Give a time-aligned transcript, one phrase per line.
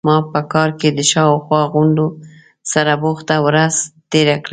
[0.07, 2.07] ما په کار کې د شا او خوا غونډو
[2.71, 3.75] سره بوخته ورځ
[4.11, 4.49] تیره کړه.